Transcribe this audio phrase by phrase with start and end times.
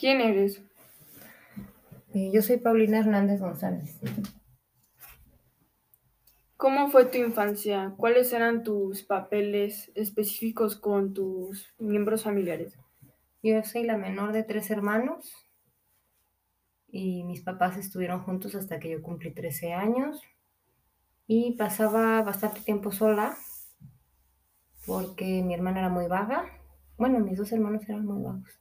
[0.00, 0.62] ¿Quién eres?
[2.14, 4.00] Eh, yo soy Paulina Hernández González.
[6.56, 7.92] ¿Cómo fue tu infancia?
[7.98, 12.78] ¿Cuáles eran tus papeles específicos con tus miembros familiares?
[13.42, 15.34] Yo soy la menor de tres hermanos
[16.88, 20.22] y mis papás estuvieron juntos hasta que yo cumplí 13 años
[21.26, 23.36] y pasaba bastante tiempo sola
[24.86, 26.46] porque mi hermana era muy vaga.
[26.96, 28.60] Bueno, mis dos hermanos eran muy vagos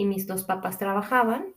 [0.00, 1.54] y mis dos papás trabajaban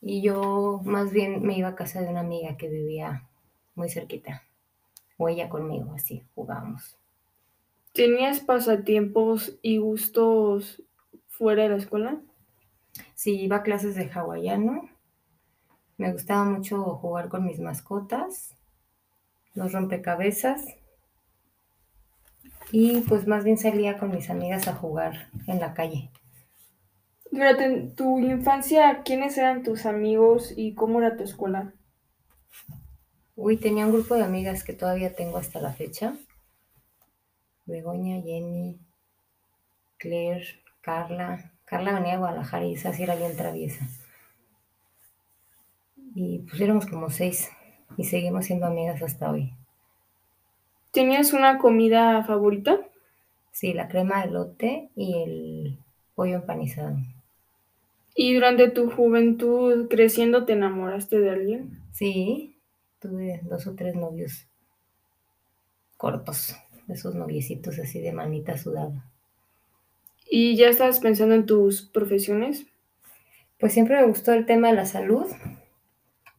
[0.00, 3.28] y yo más bien me iba a casa de una amiga que vivía
[3.74, 4.44] muy cerquita
[5.18, 6.96] o ella conmigo, así jugábamos.
[7.92, 10.84] ¿Tenías pasatiempos y gustos
[11.26, 12.20] fuera de la escuela?
[13.16, 14.88] Sí, iba a clases de hawaiano.
[15.96, 18.54] Me gustaba mucho jugar con mis mascotas,
[19.54, 20.76] los rompecabezas.
[22.70, 26.10] Y pues más bien salía con mis amigas a jugar en la calle.
[27.30, 31.72] Durante tu infancia, ¿quiénes eran tus amigos y cómo era tu escuela?
[33.36, 36.14] Uy, tenía un grupo de amigas que todavía tengo hasta la fecha.
[37.66, 38.78] Begoña, Jenny,
[39.96, 40.44] Claire,
[40.80, 41.52] Carla.
[41.64, 43.86] Carla venía a Guadalajara y esa sí era bien traviesa.
[46.14, 47.48] Y pues éramos como seis
[47.96, 49.54] y seguimos siendo amigas hasta hoy.
[50.90, 52.80] ¿Tenías una comida favorita?
[53.52, 55.78] Sí, la crema de lote y el
[56.16, 56.96] pollo empanizado.
[58.14, 61.80] ¿Y durante tu juventud creciendo te enamoraste de alguien?
[61.92, 62.56] Sí,
[62.98, 64.46] tuve dos o tres novios
[65.96, 66.56] cortos,
[66.88, 69.10] esos noviecitos así de manita sudada.
[70.28, 72.66] ¿Y ya estás pensando en tus profesiones?
[73.58, 75.26] Pues siempre me gustó el tema de la salud,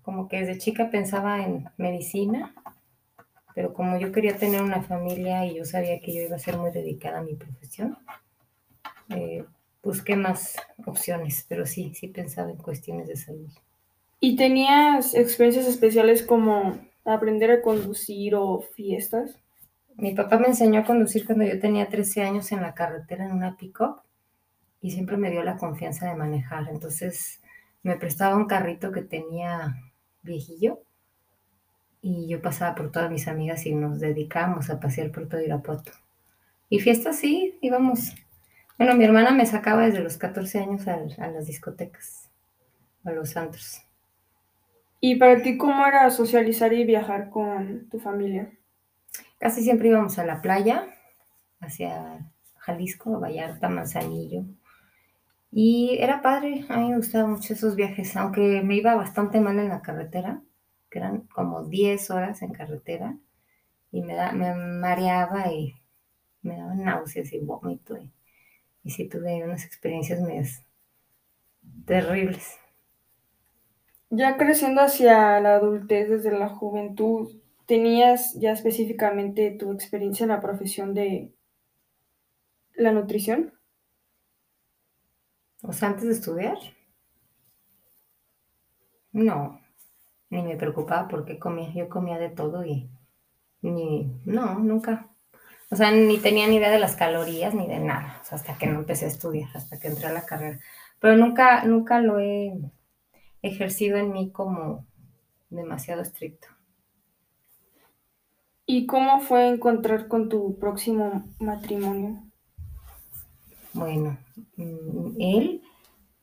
[0.02, 2.56] como que desde chica pensaba en medicina,
[3.54, 6.58] pero como yo quería tener una familia y yo sabía que yo iba a ser
[6.58, 7.98] muy dedicada a mi profesión,
[9.10, 9.46] eh,
[9.84, 13.50] busqué más opciones, pero sí, sí pensaba en cuestiones de salud.
[14.20, 19.36] ¿Y tenías experiencias especiales como aprender a conducir o fiestas?
[19.96, 23.32] Mi papá me enseñó a conducir cuando yo tenía 13 años en la carretera en
[23.32, 24.02] una pick-up
[24.82, 26.68] y siempre me dio la confianza de manejar.
[26.70, 27.42] Entonces
[27.84, 29.76] me prestaba un carrito que tenía
[30.22, 30.80] viejillo
[32.02, 35.92] y yo pasaba por todas mis amigas y nos dedicábamos a pasear por todo Irapuato.
[36.70, 38.14] Y fiestas sí, íbamos.
[38.82, 42.32] Bueno, mi hermana me sacaba desde los 14 años a, a las discotecas,
[43.04, 43.84] a los antros.
[45.00, 48.52] ¿Y para ti cómo era socializar y viajar con tu familia?
[49.38, 50.88] Casi siempre íbamos a la playa,
[51.60, 52.28] hacia
[52.58, 54.46] Jalisco, Vallarta, Manzanillo.
[55.52, 59.60] Y era padre, a mí me gustaban mucho esos viajes, aunque me iba bastante mal
[59.60, 60.42] en la carretera,
[60.90, 63.16] que eran como 10 horas en carretera,
[63.92, 65.76] y me, da, me mareaba y
[66.42, 67.96] me daban náuseas y vómito.
[67.96, 68.12] Y,
[68.84, 70.64] y sí tuve unas experiencias medias
[71.86, 72.58] terribles.
[74.10, 80.42] Ya creciendo hacia la adultez desde la juventud, ¿tenías ya específicamente tu experiencia en la
[80.42, 81.34] profesión de
[82.74, 83.54] la nutrición?
[85.64, 86.58] O sea, antes de estudiar.
[89.14, 89.62] No,
[90.30, 91.72] ni me preocupaba porque comía.
[91.74, 92.90] Yo comía de todo y
[93.62, 95.11] ni, no, nunca.
[95.72, 98.20] O sea, ni tenía ni idea de las calorías ni de nada.
[98.22, 100.60] O sea, hasta que no empecé a estudiar, hasta que entré a la carrera.
[101.00, 102.54] Pero nunca, nunca lo he
[103.42, 104.86] ejercido en mí como
[105.50, 106.50] demasiado estricto.
[108.66, 112.22] ¿Y cómo fue encontrar con tu próximo matrimonio?
[113.74, 114.18] Bueno,
[114.58, 115.62] mm, él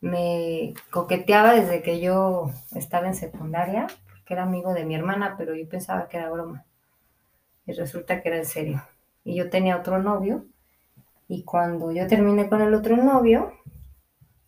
[0.02, 5.54] me coqueteaba desde que yo estaba en secundaria, porque era amigo de mi hermana, pero
[5.54, 6.66] yo pensaba que era broma.
[7.66, 8.82] Y resulta que era en serio.
[9.24, 10.46] Y yo tenía otro novio,
[11.28, 13.52] y cuando yo terminé con el otro novio,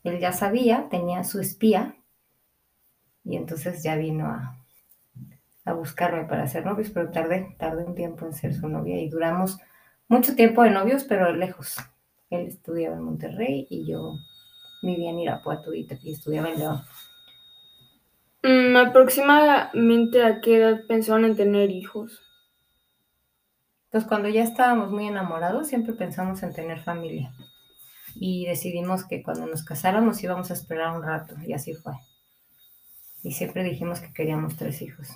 [0.03, 1.97] él ya sabía, tenía su espía,
[3.25, 4.56] y entonces ya vino a,
[5.64, 9.08] a buscarme para ser novios, pero tardé, tardé un tiempo en ser su novia y
[9.08, 9.58] duramos
[10.08, 11.76] mucho tiempo de novios, pero lejos.
[12.31, 14.14] Él estudiaba en Monterrey y yo
[14.82, 16.82] vivía en Irapuato y, y estudiaba en León.
[18.43, 22.23] Mm, aproximadamente a qué edad pensaban en tener hijos.
[23.90, 27.32] Pues cuando ya estábamos muy enamorados, siempre pensamos en tener familia.
[28.14, 31.94] Y decidimos que cuando nos casáramos íbamos a esperar un rato, y así fue.
[33.22, 35.08] Y siempre dijimos que queríamos tres hijos.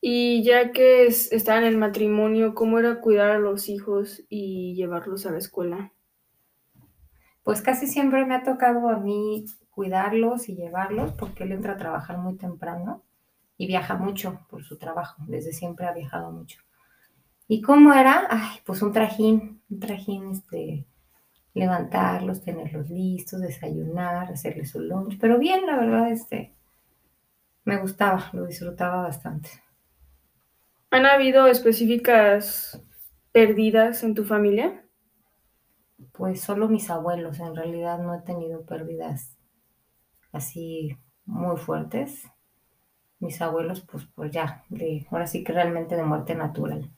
[0.00, 4.74] Y ya que es, estaban en el matrimonio, ¿cómo era cuidar a los hijos y
[4.74, 5.92] llevarlos a la escuela?
[7.42, 11.78] Pues casi siempre me ha tocado a mí cuidarlos y llevarlos porque él entra a
[11.78, 13.02] trabajar muy temprano
[13.60, 15.22] y viaja mucho por su trabajo.
[15.28, 16.62] Desde siempre ha viajado mucho.
[17.46, 18.26] ¿Y cómo era?
[18.30, 20.86] Ay, pues un trajín, un trajín este,
[21.52, 26.54] levantarlos, tenerlos listos, desayunar, hacerles su lunch, pero bien, la verdad, este,
[27.64, 29.50] me gustaba, lo disfrutaba bastante.
[30.90, 32.82] ¿Han habido específicas
[33.30, 34.86] pérdidas en tu familia?
[36.12, 39.36] Pues solo mis abuelos, en realidad no he tenido pérdidas
[40.32, 40.96] así
[41.26, 42.24] muy fuertes.
[43.20, 46.90] Mis abuelos, pues, pues ya, de, ahora sí que realmente de muerte natural.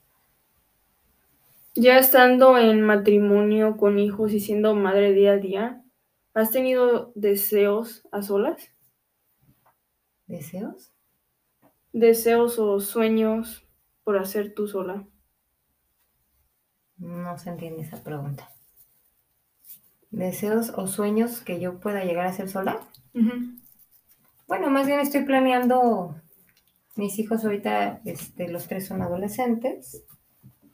[1.74, 5.82] Ya estando en matrimonio con hijos y siendo madre día a día,
[6.34, 8.70] ¿has tenido deseos a solas?
[10.26, 10.92] ¿Deseos?
[11.92, 13.66] Deseos o sueños
[14.04, 15.06] por hacer tú sola.
[16.98, 18.50] No se entiende esa pregunta.
[20.10, 22.80] ¿Deseos o sueños que yo pueda llegar a hacer sola?
[24.52, 26.14] Bueno, más bien estoy planeando,
[26.96, 30.04] mis hijos ahorita, este, los tres son adolescentes,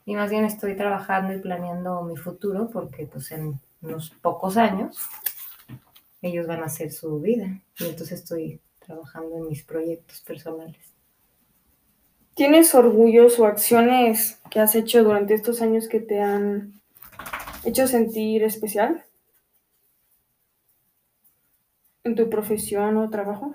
[0.04, 4.98] y más bien estoy trabajando y planeando mi futuro porque pues en unos pocos años
[6.22, 7.46] ellos van a hacer su vida
[7.78, 10.84] y entonces estoy trabajando en mis proyectos personales.
[12.34, 16.82] ¿Tienes orgullos o acciones que has hecho durante estos años que te han
[17.62, 19.04] hecho sentir especial?
[22.02, 23.54] ¿En tu profesión o trabajo?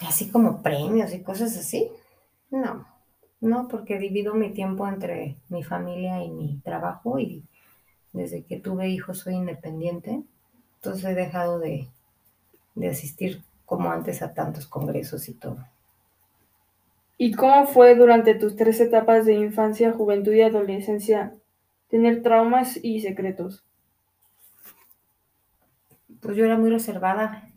[0.00, 1.88] Así como premios y cosas así.
[2.50, 2.86] No,
[3.40, 7.44] no, porque divido mi tiempo entre mi familia y mi trabajo y
[8.12, 10.22] desde que tuve hijos soy independiente,
[10.76, 11.88] entonces he dejado de,
[12.74, 15.58] de asistir como antes a tantos congresos y todo.
[17.18, 21.34] ¿Y cómo fue durante tus tres etapas de infancia, juventud y adolescencia
[21.88, 23.62] tener traumas y secretos?
[26.20, 27.49] Pues yo era muy reservada,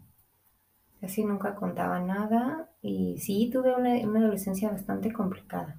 [1.04, 5.76] casi nunca contaba nada y sí tuve una, una adolescencia bastante complicada.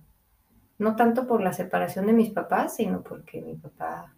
[0.78, 4.12] No tanto por la separación de mis papás, sino porque mi papá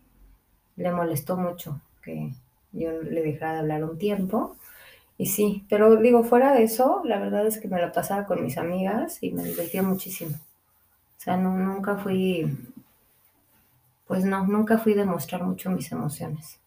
[0.75, 2.33] le molestó mucho que
[2.73, 4.57] yo le dejara de hablar un tiempo.
[5.17, 8.43] Y sí, pero digo, fuera de eso, la verdad es que me la pasaba con
[8.43, 10.35] mis amigas y me divertía muchísimo.
[10.35, 12.53] O sea, no, nunca fui,
[14.09, 16.59] pues no, nunca fui de mostrar mucho mis emociones.